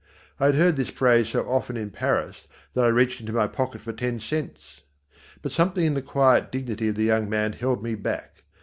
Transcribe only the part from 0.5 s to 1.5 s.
heard this phrase so